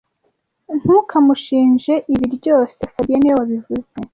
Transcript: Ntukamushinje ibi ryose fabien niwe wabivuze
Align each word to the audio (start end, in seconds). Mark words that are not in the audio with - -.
Ntukamushinje 0.79 1.93
ibi 2.13 2.25
ryose 2.37 2.79
fabien 2.93 3.19
niwe 3.21 3.35
wabivuze 3.39 3.89